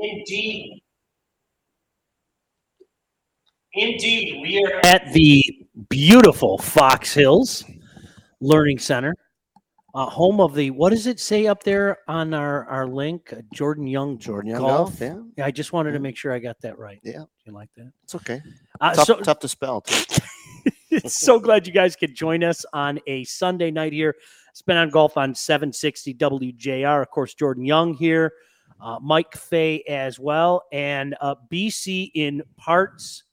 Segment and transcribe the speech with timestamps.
[0.00, 0.82] Indeed.
[3.74, 5.44] Indeed, we are at the
[5.88, 7.64] beautiful Fox Hills
[8.40, 9.14] Learning Center,
[9.94, 13.32] uh, home of the what does it say up there on our our link?
[13.32, 14.98] Uh, Jordan Young, Jordan Young Golf.
[14.98, 15.22] Golf, yeah.
[15.36, 16.98] Yeah, I just wanted to make sure I got that right.
[17.02, 17.24] Yeah.
[17.44, 17.92] you like that?
[18.04, 18.40] It's okay.
[18.80, 19.82] Uh, Tough, so, tough to spell.
[19.82, 20.20] Too.
[21.06, 24.14] so glad you guys could join us on a Sunday night here.
[24.54, 27.02] Spin on Golf on 760 WJR.
[27.02, 28.32] Of course, Jordan Young here,
[28.80, 33.24] uh, Mike Fay as well, and uh, BC in parts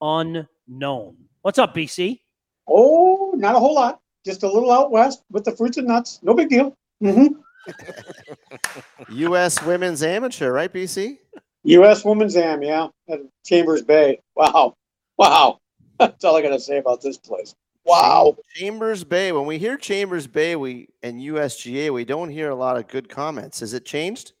[0.00, 1.16] unknown.
[1.42, 2.20] What's up, BC?
[2.68, 4.00] Oh, not a whole lot.
[4.24, 6.20] Just a little out west with the fruits and nuts.
[6.22, 6.76] No big deal.
[7.00, 7.28] hmm
[9.10, 9.62] U.S.
[9.64, 11.18] Women's Amateur, right, BC?
[11.64, 12.04] U.S.
[12.04, 14.20] Women's Am, yeah, at Chambers Bay.
[14.34, 14.76] Wow,
[15.18, 15.58] wow.
[15.98, 17.54] That's all I got to say about this place.
[17.84, 18.36] Wow.
[18.54, 19.32] Chambers Bay.
[19.32, 23.08] When we hear Chambers Bay, we and USGA, we don't hear a lot of good
[23.08, 23.60] comments.
[23.60, 24.32] Has it changed?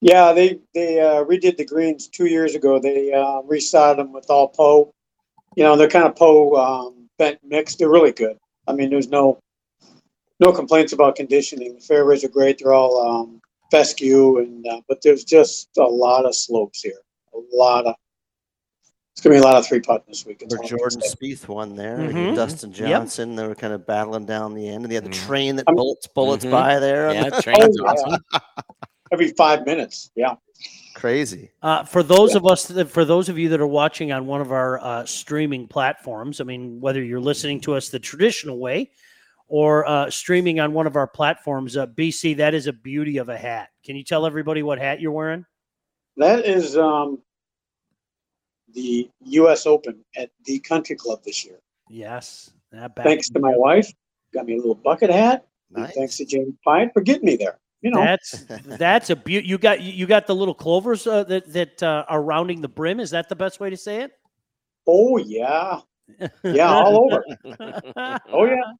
[0.00, 2.78] Yeah, they they uh, redid the greens two years ago.
[2.78, 4.86] They uh, resodded them with all Poa.
[5.56, 6.54] You know, they're kind of Poa
[6.86, 7.74] um, bent mix.
[7.74, 8.36] They're really good.
[8.68, 9.38] I mean, there's no
[10.40, 11.74] no complaints about conditioning.
[11.74, 12.58] The fairways are great.
[12.58, 13.40] They're all um,
[13.72, 17.00] fescue, and uh, but there's just a lot of slopes here.
[17.34, 17.94] A lot of.
[19.12, 20.42] It's gonna be a lot of three putting this week.
[20.42, 21.16] It's Where all I can Jordan say.
[21.16, 22.36] Spieth won there, Mhm.
[22.36, 22.78] Dustin Yep.
[22.88, 23.34] Johnson.
[23.34, 25.26] They were kind of battling down the end, and they had the Mhm.
[25.26, 26.52] train that I'm- bullets bullets Mhm.
[26.52, 27.12] by there.
[27.12, 28.16] Yeah, Oh, train's yeah.
[29.10, 29.22] awesome.
[29.24, 30.10] Every five minutes.
[30.14, 30.36] Yeah.
[30.94, 31.52] Crazy.
[31.62, 34.40] Uh, for those of us, that, for those of you that are watching on one
[34.40, 38.90] of our uh, streaming platforms, I mean, whether you're listening to us the traditional way
[39.46, 43.28] or uh, streaming on one of our platforms, uh, BC, that is a beauty of
[43.28, 43.68] a hat.
[43.84, 45.44] Can you tell everybody what hat you're wearing?
[46.16, 47.20] That is um,
[48.74, 49.66] the U.S.
[49.66, 51.60] Open at the Country Club this year.
[51.88, 52.50] Yes.
[52.72, 53.90] That back- Thanks to my wife,
[54.34, 55.46] got me a little bucket hat.
[55.70, 55.94] Nice.
[55.94, 57.58] Thanks to James Pine for getting me there.
[57.80, 59.46] You know, That's that's a beauty.
[59.46, 62.98] You got you got the little clovers uh, that that uh, are rounding the brim.
[62.98, 64.12] Is that the best way to say it?
[64.88, 65.80] oh yeah,
[66.42, 67.24] yeah, all over.
[68.32, 68.72] Oh yeah,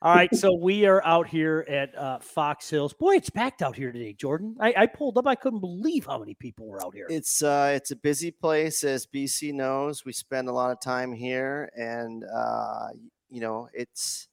[0.00, 2.92] All right, so we are out here at uh, Fox Hills.
[2.92, 4.56] Boy, it's packed out here today, Jordan.
[4.60, 5.26] I, I pulled up.
[5.26, 7.06] I couldn't believe how many people were out here.
[7.10, 10.04] It's uh, it's a busy place, as BC knows.
[10.04, 12.88] We spend a lot of time here, and uh,
[13.28, 14.28] you know, it's.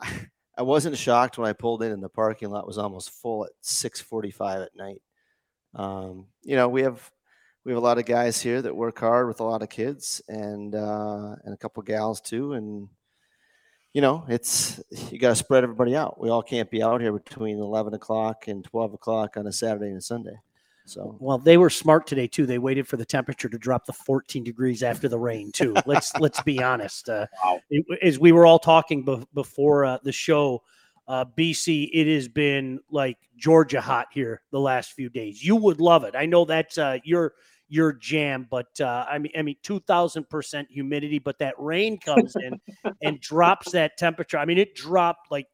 [0.60, 3.52] I wasn't shocked when I pulled in and the parking lot was almost full at
[3.62, 5.00] 6:45 at night.
[5.74, 7.10] Um, you know, we have
[7.64, 10.20] we have a lot of guys here that work hard with a lot of kids,
[10.28, 12.90] and uh, and a couple gals too, and
[13.94, 16.20] you know, it's you got to spread everybody out.
[16.20, 19.86] We all can't be out here between 11 o'clock and 12 o'clock on a Saturday
[19.86, 20.40] and a Sunday.
[20.86, 22.46] So Well, they were smart today too.
[22.46, 25.74] They waited for the temperature to drop to 14 degrees after the rain too.
[25.86, 27.08] Let's let's be honest.
[27.08, 27.60] Uh, Wow.
[27.70, 30.62] it- as we were all talking be- before uh, the show,
[31.08, 35.42] uh, BC, it has been like Georgia hot here the last few days.
[35.44, 36.14] You would love it.
[36.16, 37.34] I know that's uh, your
[37.68, 42.34] your jam, but uh, I mean, I mean, 2,000 percent humidity, but that rain comes
[42.36, 42.60] in
[43.02, 44.38] and drops that temperature.
[44.38, 45.46] I mean, it dropped like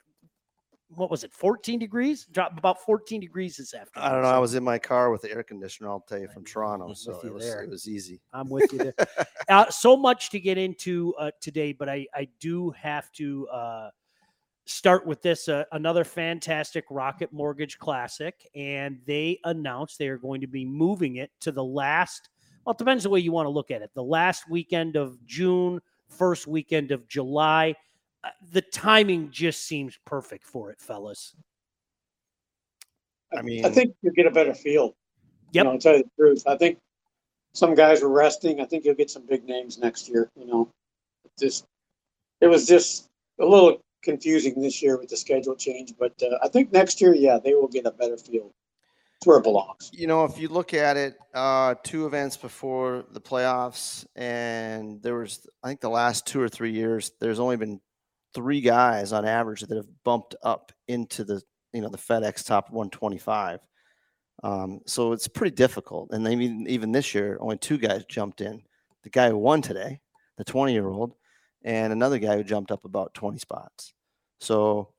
[0.95, 2.27] what was it, 14 degrees?
[2.27, 4.09] Drop about 14 degrees this afternoon.
[4.09, 4.29] I don't know.
[4.29, 5.91] I was in my car with the air conditioner.
[5.91, 8.21] I'll tell you from Toronto, so it was it was easy.
[8.33, 8.95] I'm with you there.
[9.49, 13.91] uh, so much to get into uh, today, but I, I do have to uh,
[14.67, 15.49] start with this.
[15.49, 21.17] Uh, another fantastic Rocket Mortgage Classic, and they announced they are going to be moving
[21.17, 22.29] it to the last.
[22.65, 23.91] Well, it depends the way you want to look at it.
[23.95, 27.75] The last weekend of June, first weekend of July.
[28.27, 31.37] Uh, the timing just seems perfect for it, fellas.
[33.37, 34.97] I mean- I think you get a better feel.
[35.53, 35.65] Yep.
[35.65, 36.79] You know, to tell you the truth, I think
[37.53, 38.61] some guys were resting.
[38.61, 40.31] I think you'll get some big names next year.
[40.35, 40.69] You know,
[41.39, 41.67] just
[42.41, 46.49] it was just a little confusing this year with the schedule change, but uh, I
[46.49, 48.53] think next year, yeah, they will get a better feel.
[49.19, 49.91] It's where it belongs.
[49.93, 55.15] You know, if you look at it, uh, two events before the playoffs, and there
[55.15, 57.81] was, I think, the last two or three years, there's only been
[58.37, 61.43] three guys on average that have bumped up into the,
[61.73, 63.61] you know, the FedEx top 125.
[64.45, 66.11] Um, so it's pretty difficult.
[66.13, 68.63] And then even even this year, only two guys jumped in.
[69.03, 70.01] The guy who won today,
[70.37, 71.15] the 20 year old,
[71.65, 73.95] and another guy who jumped up about 20 spots.
[74.41, 74.93] So,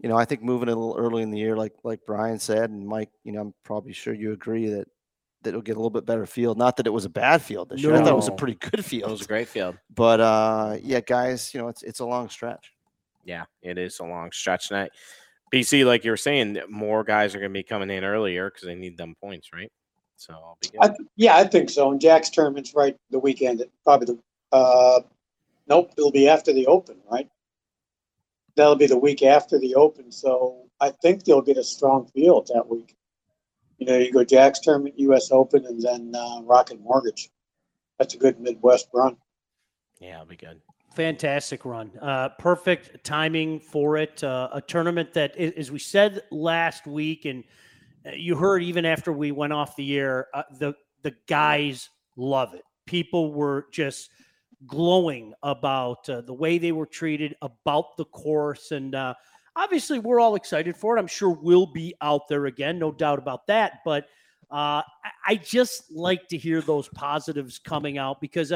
[0.00, 2.70] you know, I think moving a little early in the year, like like Brian said,
[2.70, 4.88] and Mike, you know, I'm probably sure you agree that
[5.42, 6.58] that it'll get a little bit better field.
[6.58, 7.94] Not that it was a bad field this year.
[7.94, 9.08] I thought it was a pretty good field.
[9.08, 9.78] It was a great field.
[9.94, 12.72] But uh, yeah, guys, you know, it's it's a long stretch.
[13.30, 14.90] Yeah, it is a long stretch tonight.
[15.54, 18.66] BC, like you were saying, more guys are going to be coming in earlier because
[18.66, 19.70] they need them points, right?
[20.16, 20.80] So it'll be good.
[20.80, 21.92] I, th- yeah, I think so.
[21.92, 23.64] And Jack's tournament's right the weekend.
[23.84, 24.18] Probably the
[24.56, 25.00] uh,
[25.68, 27.28] nope, it'll be after the Open, right?
[28.56, 30.10] That'll be the week after the Open.
[30.10, 32.96] So I think they'll get a strong field that week.
[33.78, 35.30] You know, you go Jack's Tournament, U.S.
[35.30, 37.30] Open, and then uh, Rocket Mortgage.
[38.00, 39.16] That's a good Midwest run.
[40.00, 40.60] Yeah, it'll be good.
[40.94, 41.92] Fantastic run.
[42.02, 44.24] Uh, perfect timing for it.
[44.24, 47.44] Uh, a tournament that, as we said last week, and
[48.04, 52.54] uh, you heard even after we went off the air, uh, the the guys love
[52.54, 52.64] it.
[52.86, 54.10] People were just
[54.66, 59.14] glowing about uh, the way they were treated, about the course, and uh,
[59.54, 61.00] obviously we're all excited for it.
[61.00, 63.78] I'm sure we'll be out there again, no doubt about that.
[63.84, 64.08] But
[64.50, 64.82] I,
[65.44, 68.52] just like to hear those positives coming out because.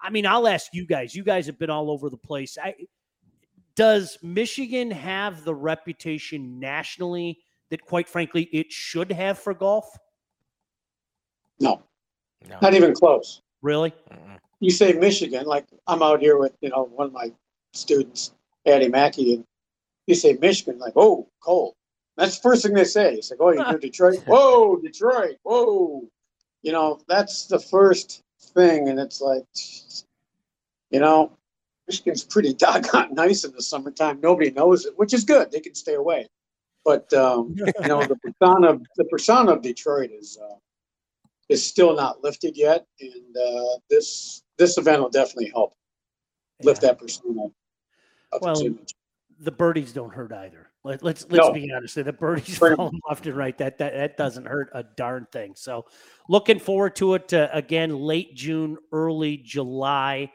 [0.00, 1.14] I mean, I'll ask you guys.
[1.14, 2.56] You guys have been all over the place.
[2.62, 2.74] I,
[3.74, 7.38] does Michigan have the reputation nationally
[7.70, 9.86] that, quite frankly, it should have for golf?
[11.60, 11.82] No,
[12.48, 12.58] No.
[12.62, 13.42] not even close.
[13.62, 13.90] Really?
[14.12, 14.38] Mm-mm.
[14.60, 17.32] You say Michigan, like I'm out here with, you know, one of my
[17.74, 18.32] students,
[18.66, 19.44] Patty Mackey, and
[20.06, 21.74] you say Michigan, like, oh, cold.
[22.16, 23.14] That's the first thing they say.
[23.14, 24.22] It's like, oh, you're from Detroit?
[24.26, 25.36] Whoa, Detroit.
[25.42, 26.04] Whoa.
[26.62, 28.88] You know, that's the first thing.
[28.88, 29.44] And it's like,
[30.90, 31.32] you know,
[31.88, 34.20] Michigan's pretty doggone nice in the summertime.
[34.20, 35.50] Nobody knows it, which is good.
[35.50, 36.28] They can stay away.
[36.84, 40.54] But, um, you know, the persona, the persona of Detroit is, uh,
[41.48, 42.86] is still not lifted yet.
[43.00, 45.74] And uh, this, this event will definitely help
[46.62, 46.90] lift Yeah.
[46.90, 47.48] that persona
[48.40, 48.62] Well,
[49.40, 50.65] the birdies don't hurt either.
[50.86, 51.52] Let, let's let's No.
[51.52, 51.96] be honest.
[51.96, 52.76] The birdies Bring 'em.
[52.76, 53.58] fall left and right.
[53.58, 55.54] That that that doesn't hurt a darn thing.
[55.56, 55.86] So,
[56.28, 57.96] looking forward to it uh, again.
[57.98, 60.30] Late June, early July.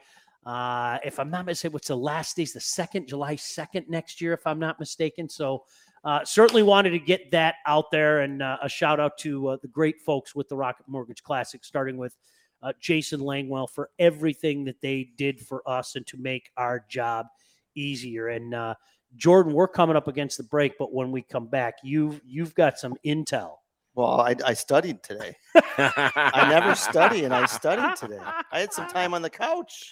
[0.46, 4.34] Uh, if I'm not mistaken, what's the last day's the second, July second next year,
[4.34, 5.30] if I'm not mistaken.
[5.30, 5.64] So,
[6.04, 9.58] uh, certainly wanted to get that out there, and uh, a shout out to uh,
[9.62, 12.18] the great folks with the Rocket Mortgage Classic, starting with
[12.64, 17.28] uh, Jason Langwell for everything that they did for us and to make our job
[17.76, 18.30] easier.
[18.30, 18.76] And uh,
[19.16, 22.78] Jordan, we're coming up against the break, but when we come back, you've you've got
[22.78, 23.56] some intel.
[23.94, 25.36] Well, I, I studied today.
[25.78, 28.22] I never study, and I studied today.
[28.52, 29.92] I had some time on the couch.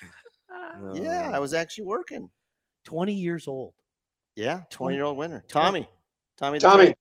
[0.51, 2.30] Oh, yeah, I was actually working.
[2.86, 3.74] 20 years old.
[4.36, 5.44] Yeah, 20 year old winner.
[5.50, 5.88] Tommy.
[6.38, 6.60] Tommy.
[6.60, 6.95] the Tommy,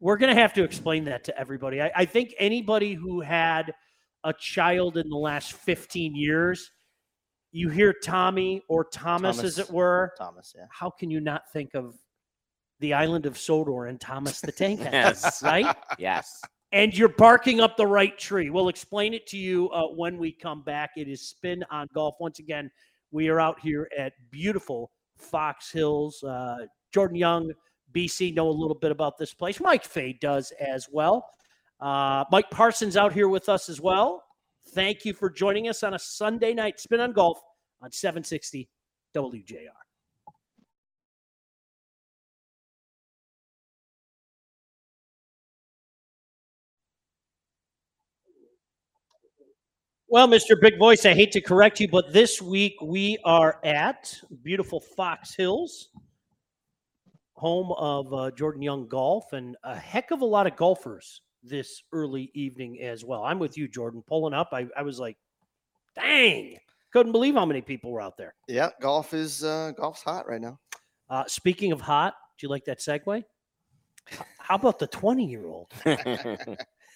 [0.00, 1.80] We're going to have to explain that to everybody.
[1.80, 3.72] I, I think anybody who had
[4.24, 6.72] a child in the last 15 years,
[7.52, 10.12] you hear Tommy or Thomas, as it were.
[10.18, 10.66] Thomas, yeah.
[10.70, 11.94] How can you not think of
[12.80, 15.42] the island of Sodor and Thomas the Tank Engine, Yes.
[15.42, 15.76] right?
[15.98, 16.40] Yes.
[16.72, 18.48] and you're barking up the right tree.
[18.50, 20.90] We'll explain it to you uh, when we come back.
[20.96, 22.14] It is Spin on Golf.
[22.20, 22.70] Once again,
[23.10, 26.22] we are out here at beautiful Fox Hills.
[26.22, 27.52] Uh, Jordan Young,
[27.92, 29.58] BC, know a little bit about this place.
[29.60, 31.26] Mike Fay does as well.
[31.80, 34.22] Uh, Mike Parsons out here with us as well.
[34.68, 37.40] Thank you for joining us on a Sunday night Spin on Golf
[37.82, 38.68] on 760
[39.14, 39.68] WJR.
[50.12, 50.60] Well, Mr.
[50.60, 54.12] Big Voice, I hate to correct you, but this week we are at
[54.42, 55.90] beautiful Fox Hills,
[57.34, 61.82] home of uh, Jordan Young Golf, and a heck of a lot of golfers this
[61.92, 63.24] early evening as well.
[63.24, 64.02] I'm with you, Jordan.
[64.06, 65.16] Pulling up, I, I was like,
[65.94, 66.56] dang,
[66.92, 68.34] couldn't believe how many people were out there.
[68.48, 70.58] Yeah, golf is uh, golf's hot right now.
[71.08, 73.24] Uh, speaking of hot, do you like that segue?
[74.38, 75.70] How about the 20 year old?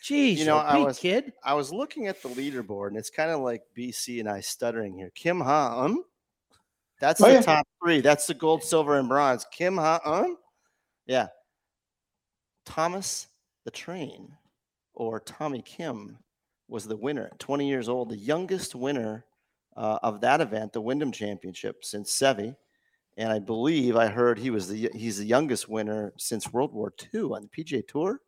[0.02, 1.32] Jeez, You know, I big was- kid.
[1.42, 4.94] I was looking at the leaderboard, and it's kind of like BC and I stuttering
[4.96, 5.10] here.
[5.14, 6.04] Kim Ha Um.
[7.00, 7.40] That's Oh, the yeah.
[7.40, 8.00] top three.
[8.00, 9.46] That's the gold, silver, and bronze.
[9.50, 10.36] Kim Ha Um.
[11.06, 11.28] Yeah.
[12.66, 13.26] Thomas
[13.64, 14.36] the Train,
[14.94, 16.18] or Tommy Kim,
[16.68, 17.30] was the winner.
[17.38, 19.24] 20 years old, the youngest winner
[19.76, 22.54] uh, of that event, the Wyndham Championship, since Sevi.
[23.16, 26.92] And I believe I heard he was the he's the youngest winner since World War
[27.14, 28.20] II on the PGA Tour.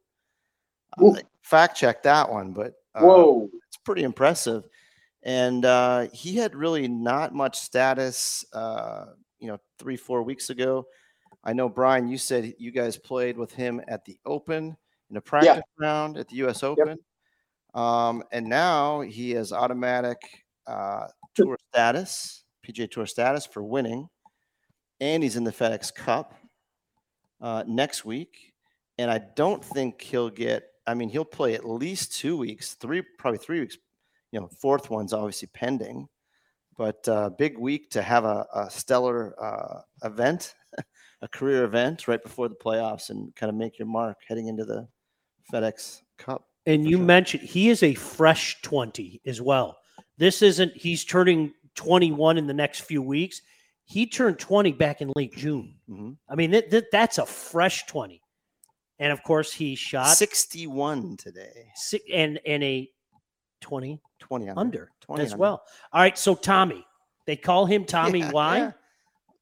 [0.97, 3.51] Uh, fact check that one, but uh, whoa.
[3.67, 4.65] it's pretty impressive.
[5.25, 9.07] And uh, he had really not much status, uh,
[9.41, 10.87] you know, three, four weeks ago.
[11.43, 14.77] I know, Brian, you said you guys played with him at the Open
[15.11, 16.63] in a practice round at the U.S.
[16.63, 16.99] Open.
[17.75, 20.19] Um, and now he has automatic
[20.67, 24.09] uh, tour status, PGA Tour status for winning.
[25.01, 26.35] And he's in the FedEx Cup
[27.41, 28.55] uh, next week.
[28.99, 33.03] And I don't think he'll get, I mean, he'll play at least two weeks, three,
[33.19, 33.77] probably three weeks.
[34.33, 36.09] You know, fourth one's obviously pending,
[36.77, 40.55] but uh, big week to have a, a stellar uh, event,
[41.23, 44.65] a career event right before the playoffs and kind of make your mark heading into
[44.65, 44.89] the
[45.53, 46.47] FedEx Cup.
[46.67, 47.07] And you sure.
[47.07, 49.79] mentioned he is a fresh 20 as well.
[50.19, 53.41] This isn't, he's turning 21 in the next few weeks.
[53.85, 55.77] He turned 20 back in late June.
[55.89, 58.21] hmm I mean, that, that, that's a fresh 20.
[58.99, 61.69] and of course he shot 61 today.
[61.77, 62.91] si- and and a
[63.61, 64.61] 20 20 under.
[64.61, 65.41] under 20 as under.
[65.41, 65.63] well.
[65.93, 66.85] All right, so Tommy,
[67.27, 68.21] they call him Tommy.
[68.21, 68.59] Yeah, Why?
[68.59, 68.73] yeah.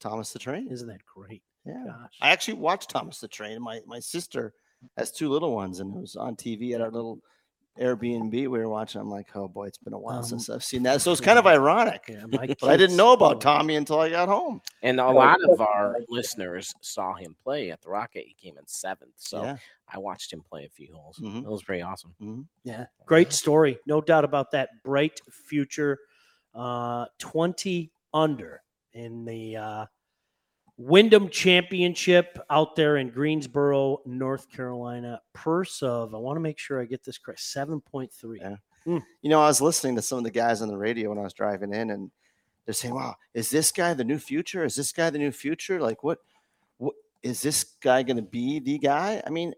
[0.00, 0.68] Thomas the Train.
[0.70, 1.42] Isn't that great?
[1.64, 1.82] Yeah.
[1.86, 2.18] Gosh.
[2.20, 3.62] I actually watched Thomas the Train.
[3.62, 4.52] My my sister
[4.96, 7.20] has two little ones, and it was on TV at our little
[7.80, 8.30] Airbnb.
[8.32, 9.00] We were watching.
[9.00, 11.00] I'm like, oh boy, it's been a while Um, since I've seen that.
[11.02, 12.04] So it's kind of ironic.
[12.08, 14.60] Yeah, my But I didn't know about Tommy until I got home.
[14.82, 18.24] And a lot of our listeners saw him play at the Rocket.
[18.26, 19.56] He came in seventh, so yeah.
[19.88, 21.18] I watched him play a few holes.
[21.18, 21.42] Mhm.
[21.42, 22.14] It was pretty awesome.
[22.22, 22.46] mhm.
[22.62, 24.68] Yeah, great story, no doubt about that.
[24.84, 25.98] Bright future,
[26.54, 28.62] uh, twenty under
[28.92, 29.86] in the uh,
[30.76, 35.20] Wyndham Championship out there in Greensboro, North Carolina.
[35.32, 37.40] Purse of I want to make sure I get this correct.
[37.40, 38.40] Seven point three.
[38.40, 38.56] Yeah.
[38.84, 38.98] Hmm.
[39.22, 41.22] You know, I was listening to some of the guys on the radio when I
[41.22, 42.10] was driving in, and
[42.64, 44.64] they're saying, "Wow, is this guy the new future?
[44.64, 45.80] Is this guy the new future?
[45.80, 46.18] Like, what?
[46.78, 49.54] What is this guy going to be the guy?" I mean,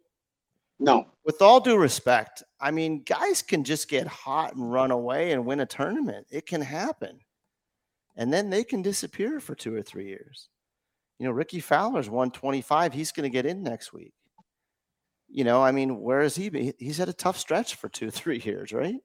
[0.79, 5.33] No, with all due respect, I mean, guys can just get hot and run away
[5.33, 6.27] and win a tournament.
[6.31, 7.21] It can happen.
[8.17, 10.49] And then they can disappear for two or three years.
[11.19, 12.93] You know, Rickie Fowler's 125.
[12.93, 14.13] He's going to get in next week.
[15.29, 16.49] You know, I mean, where is he?
[16.51, 16.73] been?
[16.79, 18.97] He's had a tough stretch for two, three years, right?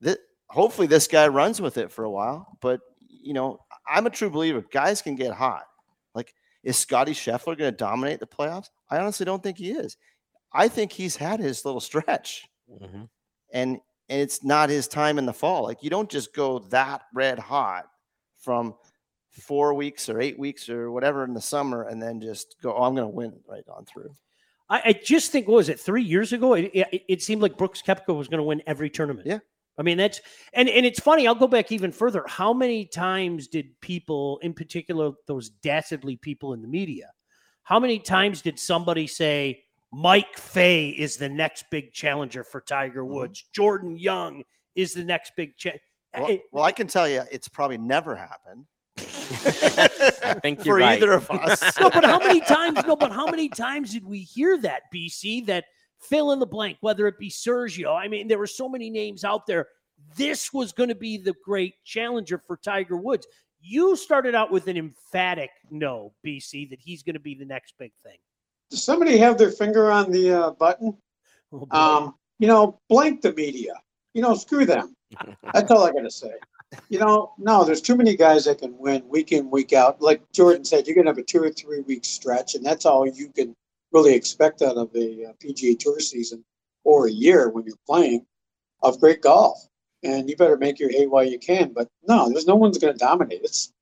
[0.00, 0.18] That
[0.48, 2.56] hopefully this guy runs with it for a while.
[2.60, 4.64] But, you know, I'm a true believer.
[4.72, 5.64] Guys can get hot.
[6.14, 8.68] Like, is Scotty Scheffler going to dominate the playoffs?
[8.90, 9.96] I honestly don't think he is.
[10.52, 13.08] I think he's had his little stretch Mhm.
[13.52, 15.64] and and it's not his time in the fall.
[15.64, 17.86] Like you don't just go that red hot
[18.38, 18.74] from
[19.36, 22.84] four weeks or eight weeks or whatever in the summer and then just go, oh,
[22.84, 24.14] I'm going to win right on through.
[24.68, 26.54] I, I just think what was it three years ago?
[26.54, 29.26] It, it, it seemed like Brooks Koepka was going to win every tournament.
[29.26, 29.38] Yeah.
[29.78, 30.22] I mean that's
[30.54, 31.26] and and it's funny.
[31.28, 32.24] I'll go back even further.
[32.26, 37.10] How many times did people, in particular, those dastardly people in the media,
[37.62, 43.04] how many times did somebody say Mike Fay is the next big challenger for Tiger
[43.04, 43.08] Mhm.
[43.08, 43.44] Woods?
[43.52, 45.72] Jordan Young is the next big cha-
[46.16, 48.64] Well, well, I can tell you, it's probably never happened
[48.98, 50.96] I think you're for right.
[50.96, 51.62] either of us.
[51.80, 52.80] no, but how many times?
[52.86, 55.46] No, but how many times did we hear that BC?
[55.46, 55.64] That
[56.00, 57.94] fill in the blank, whether it be Sergio.
[57.94, 59.68] I mean, there were so many names out there.
[60.16, 63.26] This was going to be the great challenger for Tiger Woods.
[63.60, 67.74] You started out with an emphatic no, BC, that he's going to be the next
[67.78, 68.18] big thing.
[68.70, 70.96] does somebody have their finger on the uh, button?
[71.52, 71.66] Oh.
[71.70, 73.74] Um, you know, blank the media.
[74.14, 74.94] You know, screw them.
[75.54, 76.32] That's all I gotta say.
[76.88, 80.00] You know, no, there's too many guys that can win week in, week out.
[80.00, 83.06] Like Jordan said, you're gonna have a two or three week stretch, and that's all
[83.06, 83.54] you can
[83.92, 86.44] really expect out of a uh, PGA Tour season
[86.84, 88.24] or a year when you're playing
[88.82, 89.66] of great golf.
[90.02, 91.72] And you better make your hay while you can.
[91.72, 93.40] But no, there's no one's gonna dominate.
[93.42, 93.72] It's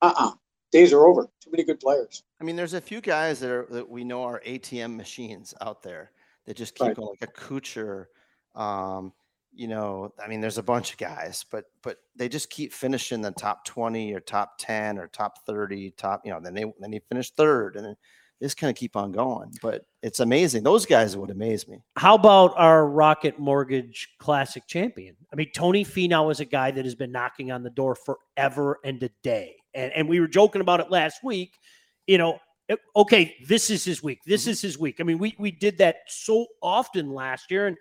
[0.00, 0.32] uh-uh.
[0.70, 1.28] Days are over.
[1.42, 2.22] Too many good players.
[2.40, 5.82] I mean, there's a few guys that are that we know are ATM machines out
[5.82, 6.12] there
[6.46, 6.96] that just keep Right.
[6.96, 8.06] going, like a Kuchar.
[8.54, 9.12] Um,
[9.58, 13.20] you know, I mean, there's a bunch of guys, but but they just keep finishing
[13.20, 16.92] the top 20 or top 10 or top 30, top, you know, then they then
[16.92, 17.96] they finish third and then
[18.40, 19.52] they just kind of keep on going.
[19.60, 20.62] But it's amazing.
[20.62, 21.82] Those guys would amaze me.
[21.96, 25.16] How about our Rocket Mortgage Classic champion?
[25.32, 28.78] I mean, Tony Finau is a guy that has been knocking on the door forever
[28.84, 29.56] and a day.
[29.74, 31.58] And, and we were joking about it last week.
[32.06, 32.38] You know,
[32.68, 34.20] eh, okay, this is his week.
[34.24, 34.50] This mm-hmm.
[34.50, 35.00] is his week.
[35.00, 37.66] I mean, we, we did that so often last year.
[37.66, 37.76] And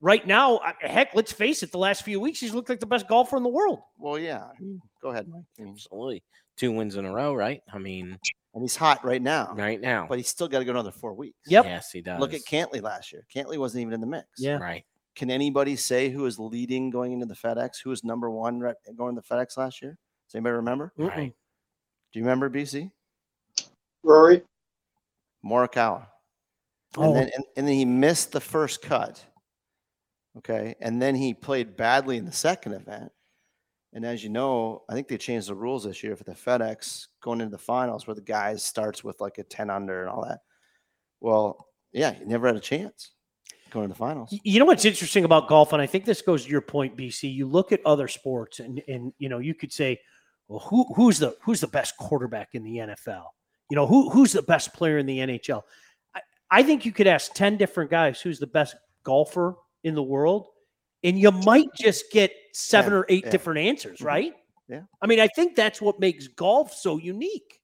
[0.00, 2.86] right now, uh, heck, let's face it, the last few weeks, he's looked like the
[2.86, 3.80] best golfer in the world.
[3.98, 4.44] Well, yeah.
[4.44, 5.44] I mean, go ahead, Mike.
[5.60, 6.22] Absolutely.
[6.56, 7.62] Two wins in a row, right?
[7.72, 8.18] I mean,
[8.54, 10.06] and he's hot right now, right now.
[10.08, 11.38] but he's still got to go another four weeks.
[11.46, 11.64] Yep.
[11.64, 12.18] Yes, he does.
[12.18, 13.24] Look at Cantlay last year.
[13.32, 14.26] Cantlay wasn't even in the mix.
[14.38, 14.56] Yeah.
[14.56, 14.84] Right.
[15.14, 17.82] Can anybody say who is leading going into the FedEx?
[17.82, 19.96] Who was number one right- going to the FedEx last year?
[20.26, 20.92] Does anybody remember?
[20.96, 21.32] Right.
[22.12, 22.90] Do you remember BC?
[24.02, 24.42] Rory,
[25.44, 26.06] Morikawa.
[26.96, 27.02] Oh.
[27.02, 29.22] And, then, and, and then he missed the first cut.
[30.38, 30.74] Okay.
[30.80, 33.10] And then he played badly in the second event.
[33.92, 37.06] And as you know, I think they changed the rules this year for the FedEx
[37.22, 40.24] going into the finals where the guys starts with like a 10 under and all
[40.24, 40.40] that.
[41.20, 43.12] Well, yeah, he never had a chance
[43.70, 44.36] going to the finals.
[44.44, 47.32] You know what's interesting about golf, and I think this goes to your point, BC.
[47.32, 49.98] You look at other sports, and and you know you could say,
[50.48, 53.24] well, who who's the who's the best quarterback in the NFL?
[53.70, 55.62] You know who who's the best player in the NHL?
[56.14, 60.02] I, I think you could ask ten different guys who's the best golfer in the
[60.02, 60.48] world,
[61.04, 63.30] and you might just get seven Yeah, or eight yeah.
[63.30, 64.04] different answers, Mhm.
[64.04, 64.34] right?
[64.68, 64.82] Yeah.
[65.00, 67.60] I mean, I think that's what makes golf so unique.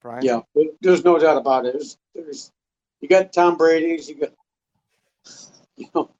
[0.00, 0.22] Brian?
[0.22, 0.40] yeah,
[0.82, 1.72] there's no doubt about it.
[1.72, 2.52] There's, there's
[3.00, 4.32] you got Tom Brady's, you got
[5.76, 6.10] you know,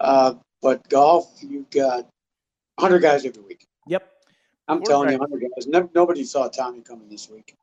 [0.00, 2.08] uh, but golf, you got
[2.78, 3.66] hundred guys every week.
[3.88, 4.10] Yep.
[4.68, 5.40] I'm telling you, Quarterback.
[5.40, 5.66] hundred guys.
[5.66, 7.56] Never, nobody saw Tommy coming this week.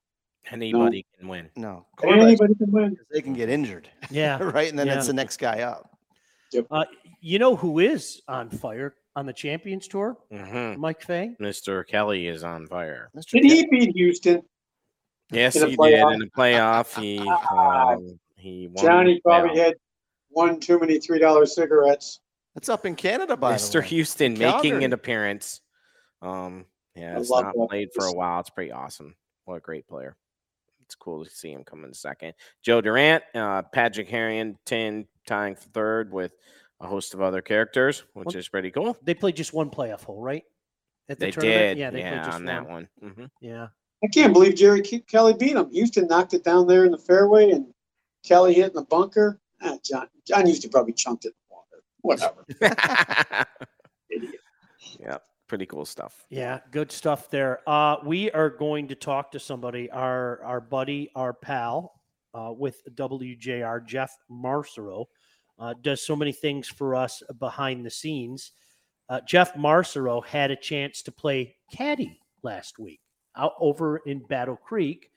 [0.51, 1.49] Anybody can win.
[1.55, 2.97] No, Anybody can win.
[3.11, 4.41] they can get injured, Yeah.
[4.41, 4.69] right?
[4.69, 5.97] And then it's the next guy up.
[6.71, 6.85] Uh,
[7.19, 10.17] you know who is on fire on the Champions Tour?
[10.31, 11.35] hmm Mike Fay.
[11.41, 11.85] Mr.
[11.85, 13.09] Kelly is on fire.
[13.15, 13.31] Mr.
[13.31, 14.41] Did he beat Huston?
[15.31, 16.97] Yes, In the he did in the playoff.
[16.97, 17.19] He
[17.51, 18.85] um, he won.
[18.85, 19.73] Johnny probably had
[20.29, 22.21] one too many three dollar cigarettes.
[22.55, 23.73] That's up in Canada, by Mr.
[23.73, 23.97] the way.
[23.99, 25.61] Huston making an appearance.
[26.21, 27.67] Um, yeah, I it's not that.
[27.69, 28.39] played for a while.
[28.39, 29.15] It's pretty awesome.
[29.45, 30.15] What a great player.
[30.87, 32.33] It's cool to see him come in second.
[32.63, 36.31] Joe Durant, uh, Patrick Harrington tying for third with
[36.79, 38.95] a host of other characters, which Well, is pretty cool.
[39.01, 40.43] They played just one playoff hole, right?
[41.09, 41.57] At the They tournament?
[41.71, 42.87] did, Yeah, they yeah, played just on that one.
[43.01, 43.67] hmm Yeah.
[44.01, 45.69] I can't believe Jerry Kelly beat him.
[45.75, 47.73] Huston knocked it down there in the fairway, and
[48.23, 49.41] Kelly hit in the bunker.
[49.61, 52.45] Ah, John John Huston probably chunked it in the water.
[52.61, 53.45] Whatever.
[54.09, 54.39] Idiot.
[54.99, 55.17] yeah,
[55.47, 56.25] pretty cool stuff.
[56.29, 57.61] Yeah, good stuff there.
[57.67, 61.93] Uh, we are going to talk to somebody, our our buddy, our pal,
[62.33, 65.05] uh, with WJR, Jeff Marcero,
[65.59, 68.51] uh, does so many things for us behind the scenes.
[69.09, 72.99] Uh, Jeff Marcero had a chance to play caddy last week
[73.37, 75.09] out over in Battle Creek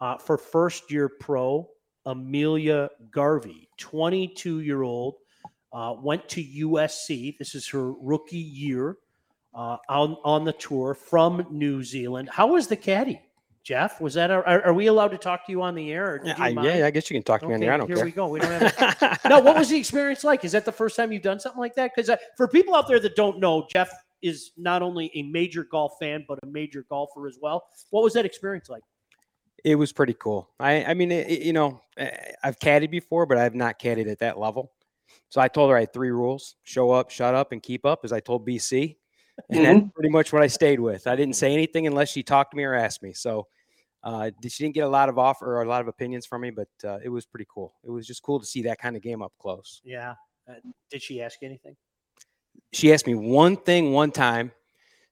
[0.00, 1.68] uh, for first year pro
[2.06, 5.14] Amelia Garvey, 22 year old,
[5.72, 7.36] uh, went to USC.
[7.38, 8.96] This is her rookie year
[9.54, 12.28] uh, on on the tour from New Zealand.
[12.30, 13.20] How was the caddy,
[13.62, 14.00] Jeff?
[14.00, 16.20] Was that are, are we allowed to talk to you on the air?
[16.24, 17.74] Yeah, I, yeah, I guess you can talk to me on the air.
[17.74, 18.04] I don't here care.
[18.04, 18.28] we go.
[18.28, 19.20] We don't have.
[19.28, 20.44] no, what was the experience like?
[20.44, 21.92] Is that the first time you've done something like that?
[21.94, 23.90] Because uh, for people out there that don't know, Jeff
[24.22, 27.64] is not only a major golf fan but a major golfer as well.
[27.90, 28.82] What was that experience like?
[29.64, 30.48] It was pretty cool.
[30.58, 32.10] I, I mean, it, it- you know, eh,
[32.42, 34.72] I've caddied before, but I've not caddied at that level.
[35.28, 38.00] So I told her I had three rules: show up, shut up, and keep up.
[38.04, 38.96] As I told BC,
[39.50, 41.06] and that's pretty much what I stayed with.
[41.06, 43.12] I didn't say anything unless she talked to me or asked me.
[43.12, 43.46] So
[44.04, 46.50] uh, she didn't get a lot of offer or a lot of opinions from me,
[46.50, 47.74] but uh, it was pretty cool.
[47.84, 49.80] It was just cool to see that kind of game up close.
[49.84, 50.14] Yeah.
[50.48, 50.54] Uh,
[50.90, 51.76] did she ask you anything?
[52.72, 54.52] she asked me one thing one time.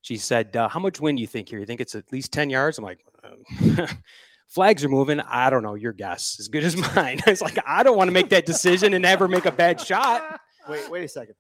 [0.03, 1.59] She said, uh, "How much wind do you think here?
[1.59, 3.87] You think it's at least ten yards?" I'm like, "Uh,
[4.49, 5.21] "Flags are moving.
[5.21, 5.75] I don't know.
[5.75, 8.47] Your guess as good as mine." I was like, "I don't want to make that
[8.47, 11.35] decision and ever make a bad shot." Wait, wait a second.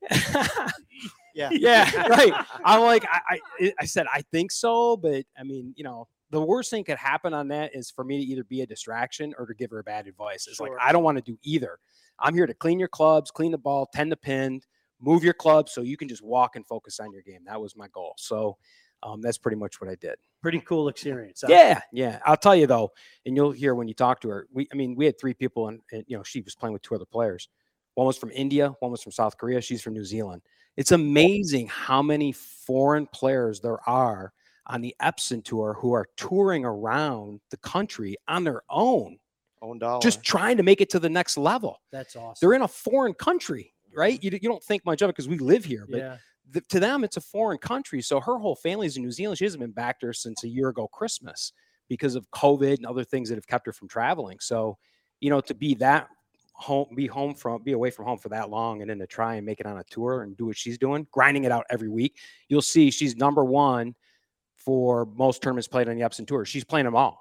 [1.41, 1.51] Yeah.
[1.95, 2.33] yeah, right.
[2.65, 6.41] I'm like, I, I, I said, I think so, but I mean, you know, the
[6.41, 9.47] worst thing could happen on that is for me to either be a distraction or
[9.47, 10.47] to give her bad advice.
[10.47, 11.79] It's like I don't want to do either.
[12.19, 14.61] I'm here to clean your clubs, clean the ball, tend the pin,
[15.01, 17.41] move your clubs so you can just walk and focus on your game.
[17.47, 18.15] That was my goal.
[18.17, 18.59] So
[19.03, 20.17] um, that's pretty much what I did.
[20.43, 21.43] Pretty cool experience.
[21.43, 21.49] huh?
[21.51, 22.21] Yeah, yeah.
[22.25, 22.91] I'll tell you though,
[23.27, 24.47] and you'll hear when you talk to her.
[24.53, 26.83] We, I mean, we had three people, and, and you know, she was playing with
[26.83, 27.49] two other players.
[27.95, 29.61] One was from India, one was from South Korea.
[29.61, 30.43] She's from New Zealand.
[30.77, 34.33] It's amazing how many foreign players there are
[34.67, 39.19] on the Epson tour who are touring around the country on their own,
[39.63, 40.01] Own dollar.
[40.01, 41.81] just trying to make it to the next level.
[41.91, 42.37] That's awesome.
[42.41, 44.23] They're in a foreign country, right?
[44.23, 46.17] You, you don't think much of it because we live here, but yeah.
[46.53, 49.45] th- to them it's a foreign country so her whole family's in new zealand she
[49.45, 51.53] hasn't been back there since a year ago christmas
[51.89, 54.77] because of covid and other things that have kept her from traveling so
[55.21, 56.09] you know to be that
[56.61, 59.37] home be home from be away from home for that long and then to try
[59.37, 61.89] and make it on a tour and do what she's doing grinding it out every
[61.89, 62.19] week
[62.49, 63.95] you'll see she's number one
[64.57, 67.19] for most tournaments played on the Epson tour she's playing them all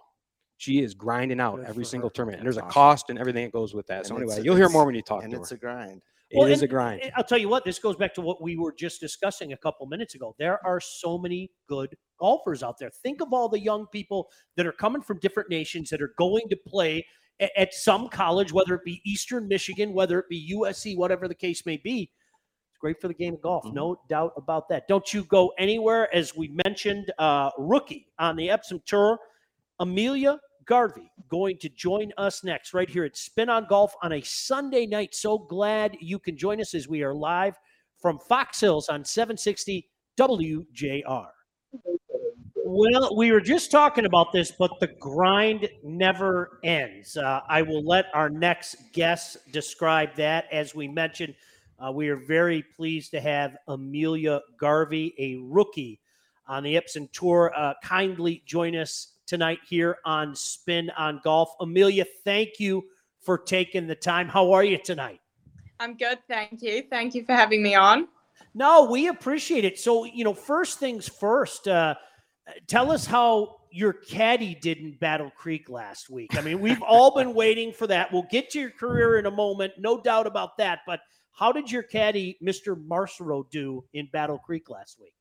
[0.57, 2.13] she is grinding out Good every single her.
[2.13, 4.41] tournament and there's a cost and everything that goes with that so And it's anyway
[4.41, 6.01] a- you'll hear more when you talk and to it's her a grind.
[6.31, 8.55] It Well, is a grind I'll tell you what, this goes back to what we
[8.55, 10.35] were just discussing a couple minutes ago.
[10.37, 12.91] There are so many good golfers out there.
[12.91, 16.47] Think of all the young people that are coming from different nations that are going
[16.49, 17.05] to play a-
[17.39, 21.65] at some college, whether it be Eastern Michigan, whether it be USC, whatever the case
[21.65, 22.11] may be.
[22.71, 23.75] It's great for the game of golf, Mm-hmm.
[23.75, 24.87] no doubt about that.
[24.87, 26.13] Don't you go anywhere.
[26.13, 29.19] As we mentioned, uh, rookie on the Epson Tour,
[29.79, 34.21] Amelia Garvey going to join us next right here at Spin on Golf on a
[34.21, 35.15] Sunday night.
[35.15, 37.55] So glad you can join us as we are live
[38.01, 41.27] from Fox Hills on 760 WJR.
[42.71, 47.17] Well, we were just talking about this, but the grind never ends.
[47.17, 50.45] Uh, I will let our next guest describe that.
[50.51, 51.33] As we mentioned,
[51.79, 55.99] uh, we are very pleased to have Amelia Garvey, a rookie
[56.47, 61.49] on the Epson Tour, uh, kindly join us tonight here on Spin on Golf.
[61.59, 62.83] Amelia, thank you
[63.19, 64.27] for taking the time.
[64.27, 65.21] How are you tonight?
[65.79, 66.83] I'm good, thank you.
[66.87, 68.09] Thank you for having me on.
[68.53, 69.79] No, we appreciate it.
[69.79, 71.95] So, you know, first things first, uh,
[72.67, 76.37] tell us how your caddy did in Battle Creek last week.
[76.37, 78.11] I mean, we've all been waiting for that.
[78.11, 80.79] We'll get to your career in a moment, no doubt about that.
[80.87, 82.75] But how did your caddy, Mr.
[82.75, 85.13] Marcero, do in Battle Creek last week?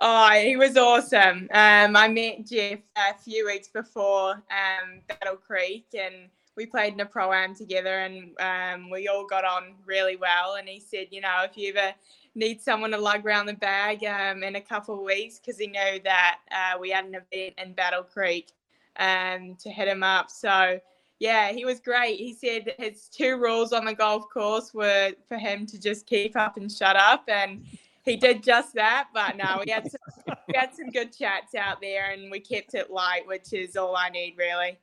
[0.00, 1.48] Oh, he was awesome.
[1.52, 7.00] Um, I met Jeff a few weeks before um, Battle Creek, and we played in
[7.00, 10.54] a pro am together, and um, we all got on really well.
[10.54, 11.94] And he said, you know, if you ever
[12.34, 15.66] need someone to lug around the bag um, in a couple of weeks, because he
[15.66, 18.52] knew that uh, we had an event in Battle Creek
[18.98, 20.30] um, to hit him up.
[20.30, 20.80] So
[21.18, 22.18] yeah, he was great.
[22.18, 26.36] He said his two rules on the golf course were for him to just keep
[26.36, 27.64] up and shut up, and
[28.04, 29.08] he did just that.
[29.14, 32.74] But no, we had some, we had some good chats out there, and we kept
[32.74, 34.78] it light, which is all I need really.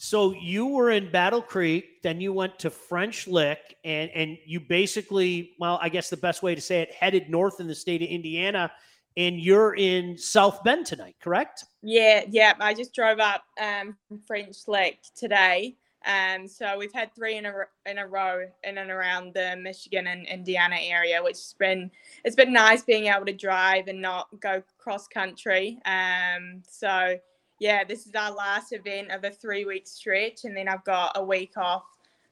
[0.00, 4.60] So you were in Battle Creek, then you went to French Lick, and and you
[4.60, 8.00] basically, well, I guess the best way to say it, headed north in the state
[8.02, 8.70] of Indiana
[9.18, 11.64] and you're in South Bend tonight, correct?
[11.82, 12.54] Yeah, yeah.
[12.60, 15.76] I just drove up um, French Lick today.
[16.06, 17.52] Um, so we've had three in a
[17.84, 21.90] in a row in and around the Michigan and Indiana area, which has been
[22.24, 25.80] it's been nice being able to drive and not go cross country.
[25.84, 27.18] Um, so
[27.58, 31.12] yeah, this is our last event of a three week stretch, and then I've got
[31.16, 31.84] a week off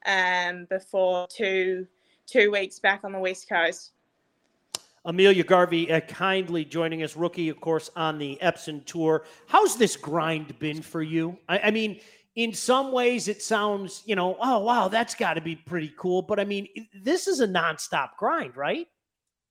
[0.06, 1.86] um, before two
[2.26, 3.92] two weeks back on the west coast.
[5.04, 9.24] Amelia Garvey uh, kindly joining us, rookie, of course, on the Epson Tour.
[9.46, 11.38] How's this grind been for you?
[11.48, 12.00] I, I mean,
[12.34, 16.22] in some ways, it sounds, you know, oh, wow, that's got to be pretty cool.
[16.22, 18.88] But I mean, this is a nonstop grind, right?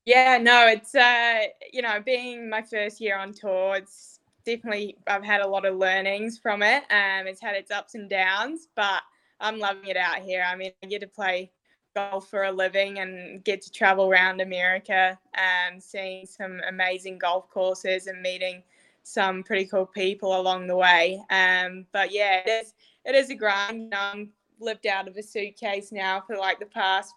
[0.05, 1.39] Yeah, no, it's, uh,
[1.71, 4.14] you know, being my first year on tour, it's
[4.45, 6.83] definitely, I've had a lot of learnings from it.
[6.89, 9.01] Um, it's had its ups and downs, but
[9.39, 10.45] I'm loving it out here.
[10.47, 11.51] I mean, I get to play
[11.95, 17.49] golf for a living and get to travel around America and seeing some amazing golf
[17.49, 18.61] courses and meeting
[19.03, 21.21] some pretty cool people along the way.
[21.29, 22.73] Um, but yeah, it is
[23.05, 23.93] it is a grind.
[23.93, 27.13] I'm lived out of a suitcase now for like the past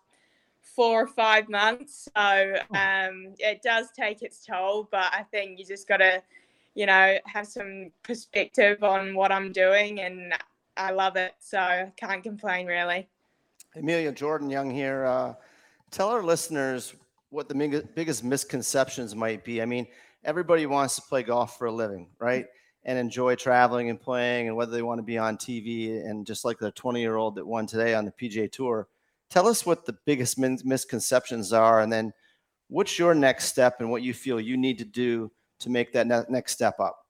[0.61, 2.77] four or five months, so oh.
[2.77, 4.89] um, it does take its toll.
[4.91, 6.23] But I think you just got to,
[6.79, 10.33] you know, have some perspective on what I'm doing, and
[10.77, 11.33] I love it.
[11.41, 13.09] So can't complain really.
[13.75, 15.05] Amelia Jordan Young here.
[15.05, 15.35] Uh,
[15.91, 16.95] tell our listeners
[17.31, 19.61] what the biggest misconceptions might be.
[19.61, 19.89] I mean,
[20.23, 22.47] everybody wants to play golf for a living, right?
[22.85, 26.45] And enjoy traveling and playing, and whether they want to be on TV and just
[26.45, 28.87] like the 20 year old that won today on the PGA Tour.
[29.31, 32.13] Tell us what the biggest misconceptions are, and then
[32.69, 36.07] what's your next step and what you feel you need to do to make that
[36.07, 37.05] ne- next step up.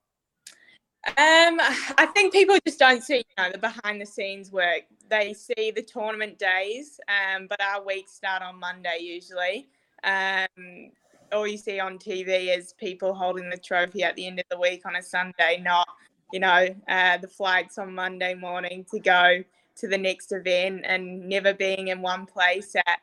[1.07, 1.59] Um,
[1.97, 4.83] I think people just don't see, you know, the behind the scenes work.
[5.09, 9.69] They see the tournament days, um, but our weeks start on Monday usually.
[10.05, 10.91] Um,
[11.33, 14.59] all you see on TV is people holding the trophy at the end of the
[14.59, 15.89] week on a Sunday, not,
[16.33, 19.43] you know, uh, the flights on Monday morning to go
[19.77, 23.01] to the next event and never being in one place at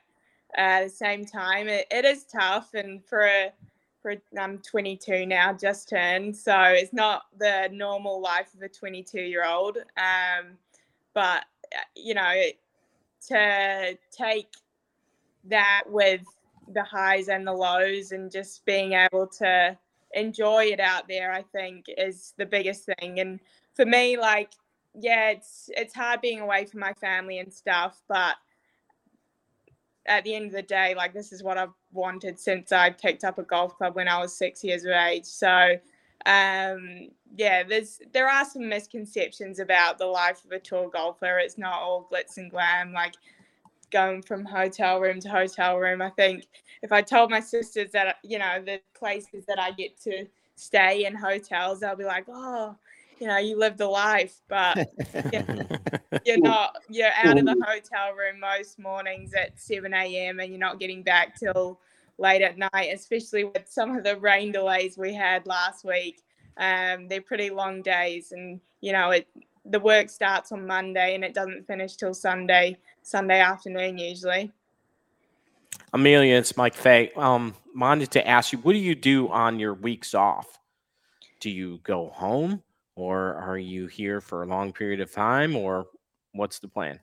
[0.58, 1.68] uh, the same time.
[1.68, 3.52] It, it is tough, and for a
[4.40, 9.46] I'm 22 now, just turned, so it's not the normal life of a 22 year
[9.46, 9.78] old.
[9.78, 10.58] Um,
[11.14, 12.34] but uh, you know,
[13.28, 14.50] to take
[15.46, 16.22] that with
[16.74, 19.78] the highs and the lows and just being able to
[20.14, 23.20] enjoy it out there, I think is the biggest thing.
[23.20, 23.40] And
[23.74, 24.52] for me, like,
[24.94, 28.36] yeah, it's it's hard being away from my family and stuff, but
[30.06, 33.24] at the end of the day, like this is what I've wanted since I picked
[33.24, 35.26] up a golf club when I was six years of age.
[35.26, 35.78] So,
[36.26, 41.40] um, yeah, there's there are some misconceptions about the life of a tour golfer.
[41.40, 43.16] It's not all glitz and glam, like
[43.92, 46.02] going from hotel room to hotel room.
[46.02, 46.48] I think
[46.82, 51.06] if I told my sisters that you know the places that I get to stay
[51.06, 52.76] in hotels, they'll be like, oh
[53.20, 54.90] you know, you live the life, but
[56.26, 60.40] you're not, you're out of the hotel room most mornings at 7 a.m.
[60.40, 61.80] and you're not getting back till
[62.18, 66.24] late at night, especially with some of the rain delays we had last week.
[66.58, 69.28] Um, they're pretty long days, and you know, it
[69.66, 74.52] the work starts on Monday and it doesn't finish till Sunday, Sunday afternoon usually.
[75.94, 77.12] Amelia, it's Mike Fay.
[77.16, 80.60] Um, wanted to ask you, what do you do on your weeks off?
[81.40, 82.62] Do you go home?
[82.96, 85.88] Or are you here for a long period of time, or
[86.34, 87.00] what's the plan?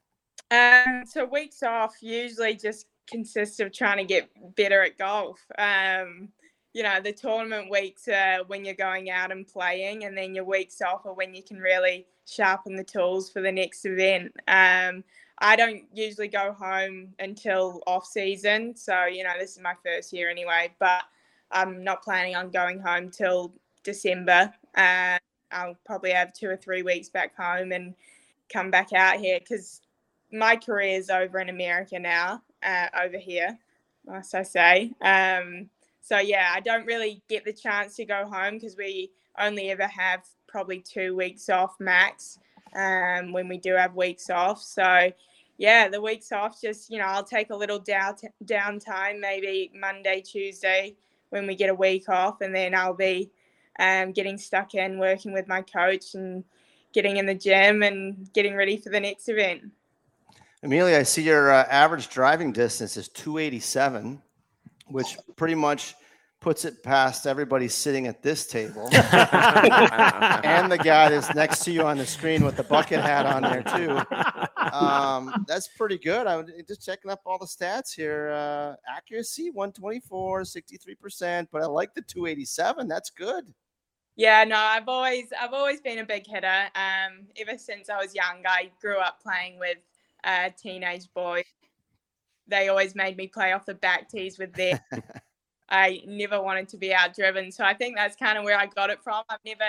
[0.50, 5.40] Um, so weeks off usually just consists of trying to get better at golf.
[5.58, 6.28] Um,
[6.74, 10.44] you know, the tournament weeks are when you're going out and playing, and then your
[10.44, 14.32] weeks off are when you can really sharpen the tools for the next event.
[14.48, 15.04] Um,
[15.38, 20.12] I don't usually go home until off season, so you know this is my first
[20.12, 20.72] year anyway.
[20.78, 21.02] But
[21.50, 23.52] I'm not planning on going home till
[23.84, 24.52] December.
[24.74, 25.18] Uh,
[25.52, 27.94] I'll probably have two or three weeks back home and
[28.52, 29.80] come back out here because
[30.32, 33.58] my career is over in America now, uh, over here,
[34.06, 34.92] must I say.
[35.02, 35.68] Um,
[36.00, 39.86] so yeah, I don't really get the chance to go home because we only ever
[39.86, 42.38] have probably two weeks off max
[42.74, 44.62] um, when we do have weeks off.
[44.62, 45.12] So
[45.58, 50.20] yeah, the weeks off, just you know, I'll take a little down downtime, maybe Monday,
[50.20, 50.96] Tuesday
[51.30, 53.30] when we get a week off, and then I'll be
[53.78, 56.44] um, getting stuck in working with my coach and
[56.92, 59.62] getting in the gym and getting ready for the next event.
[60.62, 64.22] Amelia, I see your uh, average driving distance is 287,
[64.86, 65.94] which pretty much
[66.42, 71.82] puts it past everybody sitting at this table and the guy that's next to you
[71.82, 73.96] on the screen with the bucket hat on there too.
[74.74, 76.26] Um, that's pretty good.
[76.26, 78.30] I'm just checking up all the stats here.
[78.30, 82.88] Uh, accuracy 124, 63%, but I like the 287.
[82.88, 83.46] That's good.
[84.16, 86.66] Yeah, no, I've always I've always been a big hitter.
[86.74, 89.78] Um, ever since I was young, I grew up playing with
[90.24, 91.44] uh, teenage boys.
[92.46, 94.78] They always made me play off the back tees with them.
[95.72, 97.52] I never wanted to be outdriven.
[97.52, 99.24] So I think that's kind of where I got it from.
[99.30, 99.64] I've never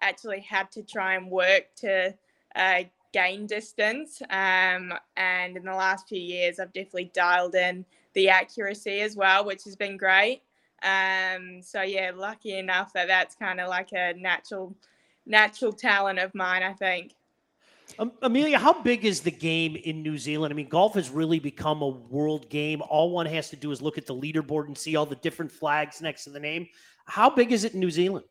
[0.00, 2.14] actually had to try and work to
[2.54, 4.22] uh, gain distance.
[4.30, 7.84] Um, and in the last few years, I've definitely dialed in
[8.14, 10.42] the accuracy as well, which has been great.
[10.82, 14.74] Um, so yeah, lucky enough that that's kind of like a natural,
[15.26, 17.12] natural talent of mine, I think.
[17.98, 20.52] Um, Amelia, how big is the game in New Zealand?
[20.52, 22.82] I mean, golf has really become a world game.
[22.88, 25.50] All one has to do is look at the leaderboard and see all the different
[25.50, 26.68] flags next to the name.
[27.06, 28.24] How big is it in New Zealand?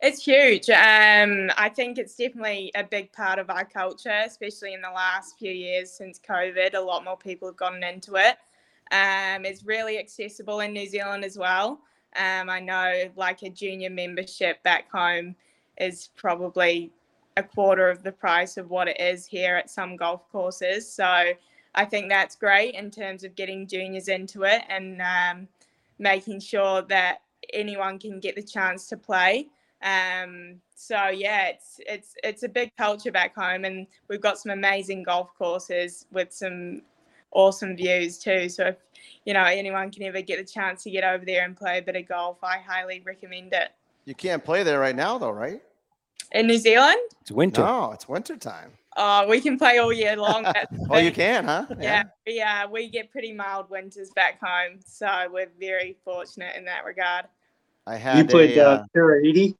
[0.00, 0.68] It's huge.
[0.68, 5.38] Um, I think it's definitely a big part of our culture, especially in the last
[5.38, 6.74] few years since COVID.
[6.74, 8.36] A lot more people have gotten into it.
[8.90, 11.80] Um, it's really accessible in New Zealand as well.
[12.16, 15.36] Um, I know, like a junior membership back home
[15.78, 16.90] is probably
[17.36, 20.90] a quarter of the price of what it is here at some golf courses.
[20.90, 21.32] So
[21.74, 25.48] I think that's great in terms of getting juniors into it and um,
[25.98, 29.48] making sure that anyone can get the chance to play.
[29.82, 34.52] Um, so yeah, it's it's it's a big culture back home, and we've got some
[34.52, 36.82] amazing golf courses with some
[37.32, 38.48] awesome views too.
[38.48, 38.76] So if
[39.24, 41.82] you know anyone can ever get the chance to get over there and play a
[41.82, 43.70] bit of golf, I highly recommend it.
[44.04, 45.62] You can't play there right now, though, right?
[46.32, 46.98] In New Zealand?
[47.20, 47.62] It's winter.
[47.62, 48.72] No, it's winter time.
[48.96, 50.46] Oh, we can play all year long.
[50.90, 51.66] oh, you can, huh?
[51.78, 52.26] Yeah, yeah.
[52.26, 56.84] We, uh, we get pretty mild winters back home, so we're very fortunate in that
[56.84, 57.26] regard.
[57.86, 59.56] I had you played a, uh, Tara Iti.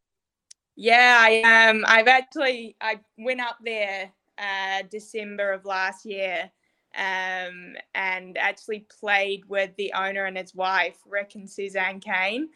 [0.76, 6.50] Yeah, I um, I've actually I went up there uh, December of last year,
[6.96, 12.48] um, and actually played with the owner and his wife, Rick and Suzanne Kayne.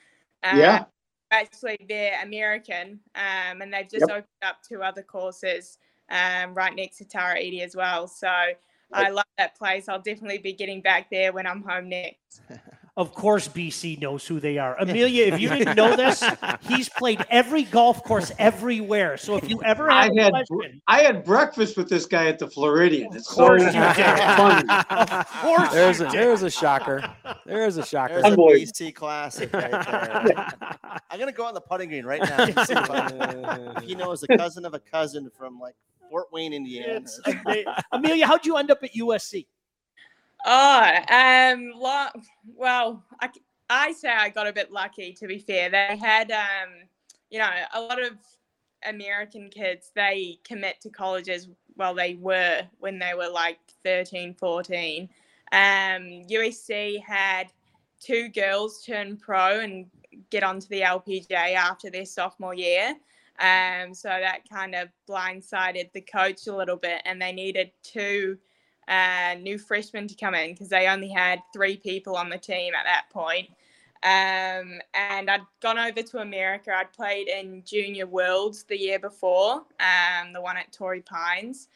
[0.42, 0.84] Uh, yeah
[1.30, 4.10] actually they're American, um, and they've just yep.
[4.10, 5.78] opened up two other courses
[6.10, 8.06] um, right next to Tara Iti as well.
[8.06, 8.28] So
[8.92, 9.88] I love that place.
[9.88, 12.42] I'll definitely be getting back there when I'm home next.
[12.96, 14.74] Of course, BC knows who they are.
[14.80, 16.24] Amelia, if you didn't know this,
[16.62, 19.18] he's played every golf course everywhere.
[19.18, 22.38] So if you ever have I had, question, I had breakfast with this guy at
[22.38, 23.14] the Floridian.
[23.14, 24.66] It's so funny.
[24.88, 27.06] Of course, there's a, there's a shocker.
[27.44, 28.22] There's a shocker.
[28.22, 30.48] There's a BC classic right there.
[31.10, 33.80] I'm gonna go on the putting green right now.
[33.82, 35.74] he knows a cousin of a cousin from like
[36.10, 37.04] Fort Wayne, Indiana.
[37.92, 39.46] Amelia, how'd you end up at USC?
[40.48, 41.72] Oh, um,
[42.54, 43.30] well, I,
[43.68, 45.12] I say I got a bit lucky.
[45.14, 46.86] To be fair, they had, um,
[47.30, 48.12] you know, a lot of
[48.88, 49.90] American kids.
[49.96, 51.48] They commit to colleges.
[51.76, 55.08] Well, they were when they were like 13, 14.
[55.50, 55.58] Um,
[56.30, 57.52] USC had
[58.00, 59.86] two girls turn pro and
[60.30, 62.94] get onto the LPGA after their sophomore year.
[63.40, 68.38] Um, so that kind of blindsided the coach a little bit, and they needed two
[68.88, 72.74] uh, new freshmen to come in because they only had three people on the team
[72.74, 73.48] at that point.
[74.02, 76.70] Um, and I'd gone over to America.
[76.72, 81.68] I'd played in Junior Worlds the year before, um, the one at Torrey Pines.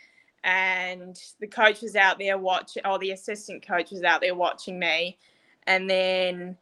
[0.44, 4.78] And the coach was out there watching, or the assistant coach was out there watching
[4.78, 5.18] me.
[5.66, 6.56] And then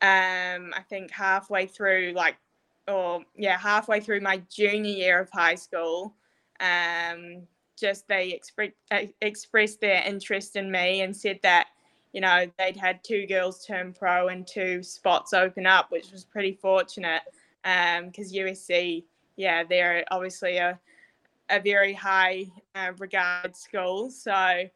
[0.00, 2.36] um, I think halfway through, like,
[2.88, 6.14] or yeah, halfway through my junior year of high school,
[6.60, 7.42] um,
[7.80, 11.68] just they expre- uh, expressed their interest in me and said that
[12.12, 16.24] you know they'd had two girls turn pro and two spots open up, which was
[16.24, 17.22] pretty fortunate
[17.62, 19.04] because um, USC,
[19.36, 20.78] yeah, they're obviously a
[21.48, 24.68] a very high uh, regarded school, so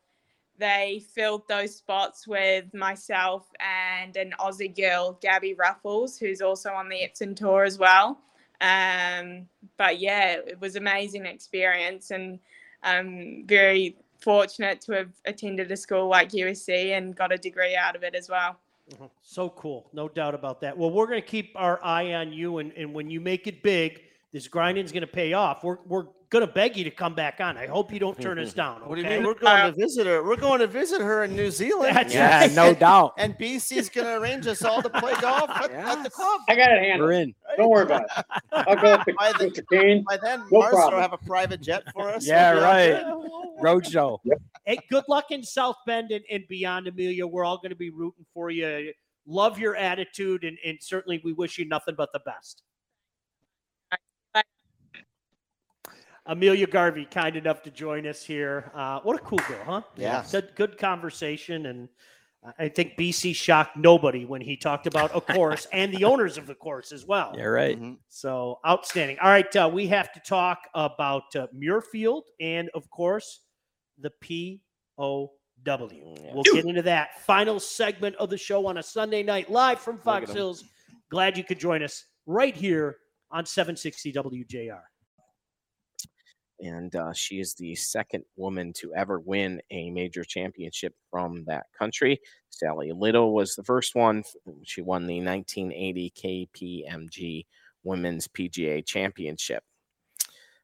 [0.58, 6.88] they filled those spots with myself and an Aussie girl, Gabby Ruffels, who's also on
[6.88, 8.18] the Epson tour as well.
[8.60, 12.38] Um, but yeah, it was amazing experience and
[12.84, 17.96] I'm very fortunate to have attended a school like USC and got a degree out
[17.96, 18.58] of it as well.
[18.92, 19.10] Mhm.
[19.22, 19.88] So cool.
[19.92, 20.76] No doubt about that.
[20.76, 22.58] Well, we're going to keep our eye on you.
[22.58, 25.64] And, and when you make it big, this grinding's going to pay off.
[25.64, 27.56] We're, we're going to beg you to come back on.
[27.56, 28.80] I hope you don't turn us down.
[28.86, 29.22] What do you mean?
[29.24, 30.22] We're going to visit her.
[30.22, 31.96] We're going to visit her in New Zealand.
[31.96, 32.52] That's Yeah, right.
[32.52, 33.14] no doubt.
[33.18, 36.40] And BC's going to arrange us all to play golf at, at the club.
[36.48, 37.08] I got it handled.
[37.08, 37.34] We're in.
[37.56, 38.24] Don't worry about it.
[38.52, 39.62] I'll go up to By the- Mr.
[39.70, 40.04] Kayne.
[40.08, 42.26] By then, No Marcel will have a private jet for us.
[42.26, 42.86] Yeah, We'll be out right.
[42.88, 43.64] there.
[43.64, 44.18] Roadshow.
[44.64, 47.26] Hey, good luck in South Bend and, and beyond, Amelia.
[47.26, 48.92] We're all going to be rooting for you.
[49.26, 52.62] Love your attitude, and, and certainly we wish you nothing but the best.
[56.26, 58.70] Amelia Garvey, kind enough to join us here.
[58.74, 59.82] Uh, what a cool girl, huh?
[59.94, 60.24] Yeah.
[60.32, 61.66] Good, good conversation.
[61.66, 61.88] And
[62.58, 66.46] I think BC shocked nobody when he talked about a course and the owners of
[66.46, 67.32] the course as well.
[67.36, 67.80] Yeah, right.
[67.80, 67.98] Mhm.
[68.08, 69.18] So outstanding.
[69.20, 73.40] All right, uh, we have to talk about uh, Muirfield and, of course,
[73.98, 75.30] the POW.
[76.34, 79.96] We'll get into that final segment of the show on a Sunday night live from
[79.98, 80.64] Fox Hills.
[81.10, 82.98] Glad you could join us right here
[83.30, 84.82] on 760 WJR.
[86.60, 91.66] And uh, she is the second woman to ever win a major championship from that
[91.78, 92.20] country.
[92.50, 94.22] Sally Little was the first one.
[94.62, 96.12] She won the 1980
[96.56, 97.46] KPMG
[97.82, 99.62] Women's PGA Championship.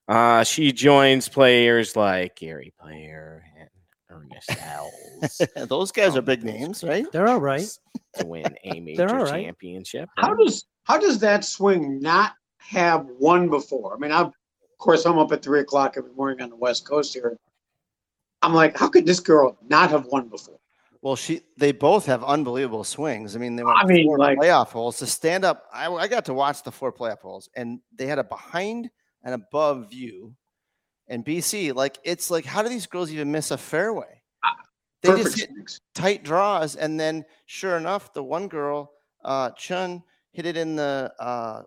[0.09, 3.69] Uh, she joins players like Gary Player and
[4.09, 7.07] Ernest Els Those guys are Um, big names, right?
[7.13, 7.69] They're all right.
[8.15, 9.45] to win a major all right.
[9.45, 10.09] championship.
[10.17, 13.95] How does how does that swing not have won before?
[13.95, 14.33] I mean, I, of
[14.81, 17.37] course, I'm up at three o'clock every morning on the West Coast here.
[18.43, 20.59] I'm like, how could this girl not have won before?
[21.03, 23.35] Well, she they both have unbelievable swings.
[23.37, 25.65] I mean, they went I mean, four like- playoff holes to stand up.
[25.73, 28.91] I, I got to watch the four playoff holes, and they had a behind
[29.23, 30.35] and above view.
[31.09, 34.23] And BC, like it's like, how do these girls even miss a fairway?
[35.03, 35.51] They just hit
[35.95, 38.93] tight draws, and then sure enough, the one girl,
[39.25, 41.63] uh, Chun, hit it in the uh,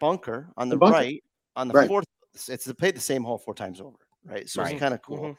[0.00, 0.94] bunker on the, The bunker.
[0.98, 1.24] right
[1.56, 1.88] on the Right.
[1.88, 2.04] fourth.
[2.34, 4.48] It's they played the same hole four times over, right?
[4.48, 4.72] So Right.
[4.72, 5.36] it's kind of cool Mhm.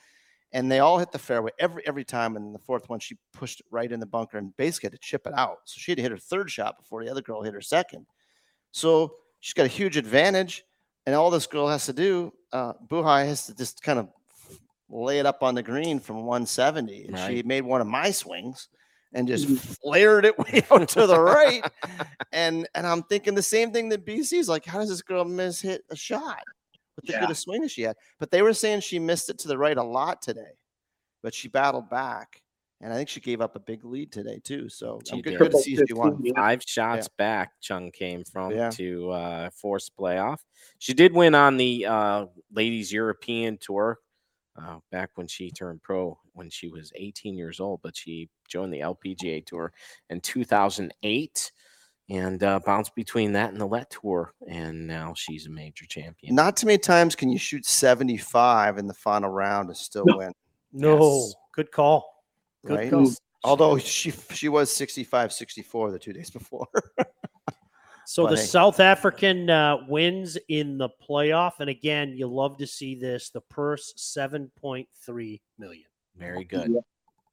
[0.54, 2.36] and they all hit the fairway every every time.
[2.36, 4.98] And the fourth one, she pushed it right in the bunker and basically had to
[5.00, 5.60] chip it out.
[5.66, 8.06] So she had to hit her third shot before the other girl hit her second.
[8.72, 10.64] So she's got a huge advantage,
[11.06, 14.10] and all this girl has to do, uh, Buhai has to just kind of
[14.90, 17.06] lay it up on the green from 170.
[17.08, 18.68] And she made one of my swings
[19.14, 19.58] and just Mhm.
[19.82, 21.64] flared it way out to the right.
[22.34, 25.60] And and I'm thinking the same thing that BC's like, how does this girl miss
[25.60, 26.44] hit a shot
[26.96, 27.20] with the Yeah.
[27.22, 27.96] good a swing as she had?
[28.20, 30.58] But they were saying she missed it to the right a lot today,
[31.24, 32.42] but she battled back.
[32.84, 34.68] And I think she gave up a big lead today too.
[34.68, 35.40] So She I'm good, did.
[35.40, 36.24] good to see she won.
[36.36, 38.70] five shots back Chun came from Yeah.
[38.72, 40.40] to uh force playoff
[40.80, 44.00] she did win on the uh ladies european tour
[44.62, 48.74] uh, back when she turned pro when she was 18 years old but she joined
[48.74, 49.72] the lpga tour
[50.10, 51.52] in 2008
[52.12, 56.36] and uh, bounced between that and the let tour and now she's a major champion
[56.36, 60.18] Not too many times can you shoot 75 in the final round and still No.
[60.18, 60.34] win,
[60.74, 61.36] No, Yes.
[61.56, 62.26] good call.
[62.66, 62.90] Good right?
[62.90, 63.12] call.
[63.44, 66.68] Although she she was 65 64 the two days before.
[68.06, 68.42] So the hey.
[68.42, 73.30] South African uh, wins in the playoff, and again, you love to see this.
[73.30, 75.86] The purse seven point three million.
[76.18, 76.76] very good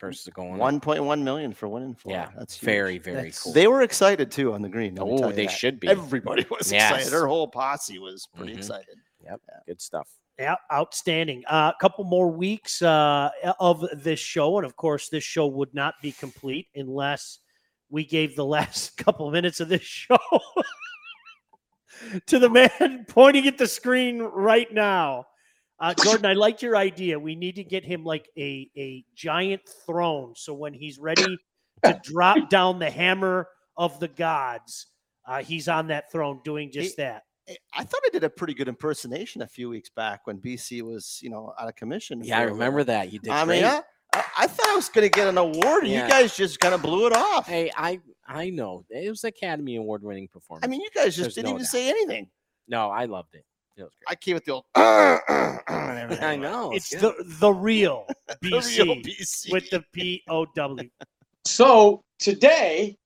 [0.00, 2.28] versus going 1.1 million for winning for yeah.
[2.37, 2.64] That's huge.
[2.64, 4.96] very very That's- cool They were excited too on the green.
[5.00, 5.52] oh they that.
[5.52, 6.90] should be Everybody was Yes.
[6.92, 7.12] excited.
[7.12, 8.58] Her whole posse was pretty Mhm.
[8.58, 8.96] excited.
[9.66, 10.08] good stuff
[10.38, 11.42] Yeah, outstanding.
[11.48, 13.30] A couple more weeks uh,
[13.61, 17.40] of this show, and of course, this show would not be complete unless
[17.90, 20.18] we gave the last couple minutes of this show
[22.26, 25.26] to the man pointing at the screen right now.
[25.81, 27.19] Uh, Jordan, I like your idea.
[27.19, 31.38] We need to get him like a a giant throne, so when he's ready
[31.85, 34.87] to drop down the hammer of the gods,
[35.27, 37.23] uh, he's on that throne doing just that.
[37.49, 40.83] I- I thought I did a pretty good impersonation a few weeks back when BC
[40.83, 42.23] was, you know, out of commission.
[42.23, 43.62] yeah i remember that you did I great.
[43.62, 46.05] mean, I, I, I thought I was going to get an award, and Yeah.
[46.05, 47.47] you guys just kind of blew it off.
[47.47, 50.64] Hey, I I know it was Academy Award winning performance.
[50.67, 51.71] I mean, you guys just There's didn't no even doubt.
[51.71, 52.29] say anything.
[52.67, 53.45] no, I loved it.
[53.79, 54.20] It was I great.
[54.20, 54.64] came with the old.
[54.74, 58.79] I, know It's the the real The BC.
[58.79, 59.53] real BC.
[59.53, 60.91] with the P O W.
[61.47, 62.97] So today,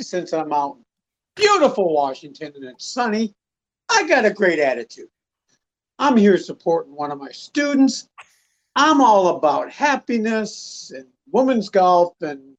[0.00, 0.84] since I'm out in
[1.36, 3.34] beautiful Washington and it's sunny,
[3.88, 5.08] I got a great attitude.
[5.98, 8.08] I'm here supporting one of my students.
[8.74, 12.54] I'm all about happiness and women's golf and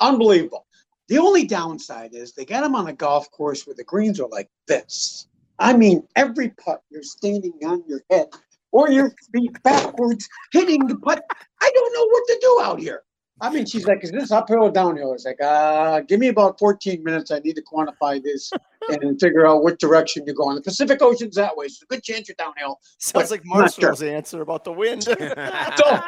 [0.00, 0.66] unbelievable.
[1.08, 4.28] The only downside is they got them on a golf course where the greens are
[4.28, 5.28] like this.
[5.62, 8.26] I mean, every putt you're standing on your head
[8.72, 11.22] or your feet backwards hitting the putt.
[11.60, 13.02] I don't know what to do out here.
[13.40, 15.12] I mean, she's like, is this uphill or downhill?
[15.14, 17.30] It's like, uh, give me about 14 minutes.
[17.30, 18.52] I need to quantify this
[18.88, 20.56] and figure out which direction you're going.
[20.56, 22.78] The Pacific Ocean's that way, so a good chance you're downhill.
[22.98, 23.90] Sounds like not sure.
[23.90, 25.06] Marshall's answer about the wind.
[25.76, 26.00] So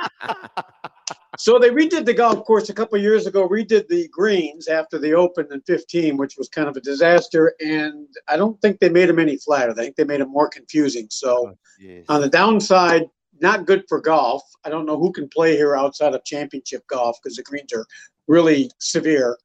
[1.59, 5.47] they redid the golf course a couple years ago, redid the greens after the Open
[5.51, 7.55] in 15, which was kind of a disaster.
[7.61, 9.73] And I don't think they made them any flatter.
[9.73, 11.09] I think they made them more confusing.
[11.11, 12.05] So Jeez.
[12.09, 13.09] on the downside,
[13.41, 14.43] not good for golf.
[14.65, 17.87] I don't know who can play here outside of championship golf because the greens are
[18.29, 19.37] really severe.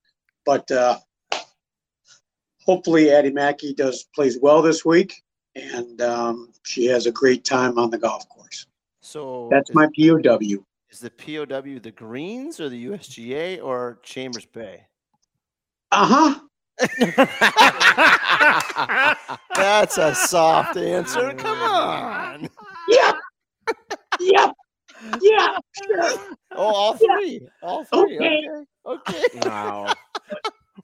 [0.45, 0.99] But uh,
[2.65, 5.21] hopefully, Addie Mackey does plays well this week,
[5.55, 8.67] and um, she has a great time on the golf course.
[9.01, 10.63] So That's my POW.
[10.91, 14.85] Is the POW the Greens or the USGA or Chambers Bay?
[15.91, 16.39] Uh huh.
[19.55, 21.33] That's a soft answer.
[21.33, 22.49] Come on.
[22.87, 23.15] Yep.
[24.19, 24.53] Yep.
[25.21, 25.57] Yeah.
[25.77, 26.11] Sure.
[26.55, 27.47] Oh, all three.
[27.61, 28.17] All three.
[28.17, 28.41] Okay.
[28.85, 29.17] Okay.
[29.17, 29.39] Okay.
[29.45, 29.95] wow.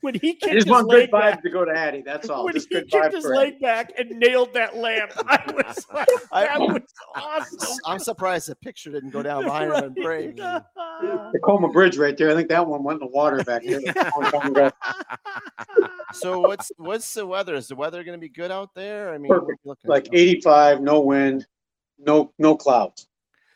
[0.06, 2.02] When he I kicked just his want good leg back, to go to Addy.
[2.02, 2.46] That's all.
[2.46, 3.52] when Just he good kicked his for Addie.
[3.52, 6.82] leg back and nailed that lamp, I was like, I- that was
[7.16, 7.78] awesome.
[7.86, 10.38] I'm surprised the picture didn't go down behind him and break.
[11.34, 12.30] Tacoma Bridge right there.
[12.32, 13.80] I think that one went in the water back there.
[13.80, 14.72] a long time ago.
[16.14, 17.56] So what's what's the weather?
[17.56, 19.14] Is the weather going to be good out there?
[19.14, 19.60] I mean, Perfect.
[19.86, 21.46] Like 85, no wind,
[22.00, 23.08] no no clouds.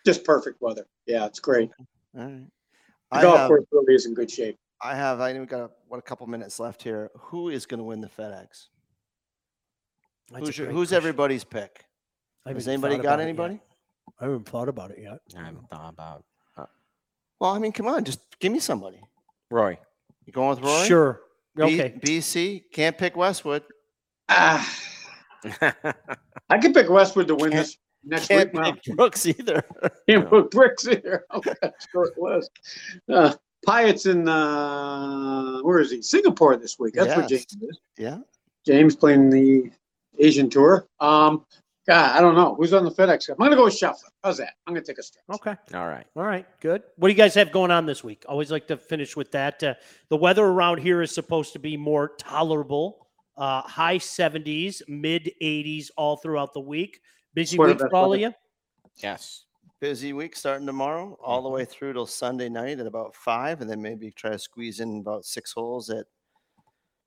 [0.05, 0.85] Just perfect weather.
[1.05, 1.69] Yeah, it's great.
[2.17, 2.43] All right.
[3.11, 4.57] The golf have, course really is in good shape.
[4.81, 5.19] I have.
[5.19, 7.11] I know we got a, what a couple minutes left here.
[7.17, 8.67] Who is going to win the FedEx?
[10.31, 10.97] That's Who's your, who's question.
[10.97, 11.85] everybody's pick?
[12.45, 13.27] I Has anybody got about it yet.
[13.29, 13.59] anybody?
[14.19, 15.19] I haven't thought about it yet.
[15.37, 16.23] I haven't thought about
[17.39, 18.99] Well, I mean, come on, just give me somebody.
[19.51, 19.77] Roy.
[20.25, 20.83] You going with Roy?
[20.85, 21.21] Sure.
[21.55, 21.93] B- Okay.
[21.99, 23.63] BC can't pick Westwood.
[24.29, 24.65] Ah,
[26.49, 28.61] I could pick Westwood to win Can't- this next Can't week.
[28.61, 29.63] Well, pick Brooks either.
[30.07, 31.25] can't put bricks here.
[31.33, 31.53] Okay,
[31.91, 32.51] short list.
[33.09, 33.33] Uh,
[33.65, 36.01] Piot's in uh, where is he?
[36.01, 36.93] Singapore this week.
[36.93, 37.79] That's where James is.
[37.97, 38.17] yeah.
[38.65, 39.71] James playing the
[40.19, 40.87] Asian tour.
[40.99, 41.45] Um,
[41.87, 43.29] God, I don't know who's on the FedEx.
[43.29, 44.09] I'm gonna go with Scheffler.
[44.23, 44.53] How's that?
[44.67, 45.23] I'm gonna take a stretch.
[45.33, 45.55] Okay.
[45.73, 46.05] All right.
[46.15, 46.45] All right.
[46.59, 46.83] Good.
[46.97, 48.25] What do you guys have going on this week?
[48.27, 49.63] Always like to finish with that.
[49.63, 49.73] Uh,
[50.09, 53.07] the weather around here is supposed to be more tolerable.
[53.37, 56.99] Uh, high 70s, mid 80s all throughout the week.
[57.33, 58.33] Busy Sweater week for all of you.
[58.97, 59.45] Yes.
[59.79, 63.69] Busy week starting tomorrow, all the way through till Sunday night at about five, and
[63.69, 66.05] then maybe try to squeeze in about six holes at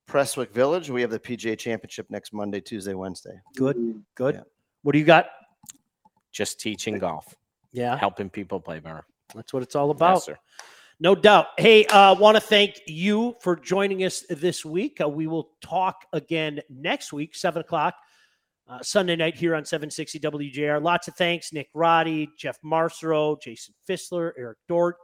[0.07, 0.89] Prestwick Village.
[0.89, 3.39] We have the PGA Championship next Monday, Tuesday, Wednesday.
[3.55, 3.75] Good.
[3.77, 4.01] Mm.
[4.15, 4.35] Good.
[4.35, 4.41] Yeah.
[4.81, 5.27] What do you got?
[6.31, 7.35] Just teaching golf,
[7.73, 7.95] Yeah.
[7.95, 9.05] helping people play better.
[9.35, 10.15] That's what it's all about.
[10.15, 10.37] Yes, sir.
[10.99, 11.47] No doubt.
[11.59, 14.99] Hey, uh, want to thank you for joining us this week.
[14.99, 17.93] Uh, we will talk again next week, seven o'clock,
[18.67, 20.81] uh, Sunday night here on 760 WJR.
[20.81, 24.97] Lots of thanks, Nick Roddy, Jeff Marcero, Jason Fissler, Eric Dortch,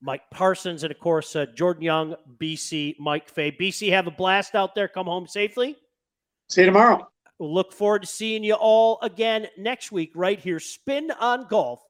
[0.00, 3.52] Mike Parsons, and of course uh, Jordan Young, BC, Mike Fay.
[3.52, 4.88] BC, have a blast out there.
[4.88, 5.76] Come home safely.
[6.48, 7.06] See you tomorrow.
[7.38, 10.58] We'll look forward to seeing you all again next week, right here.
[10.58, 11.80] Spin on Golf,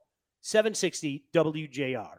[0.42, 2.18] 760 WJR.